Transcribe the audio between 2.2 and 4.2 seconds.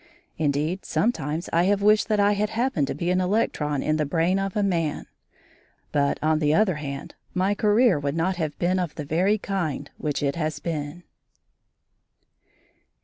had happened to be an electron in the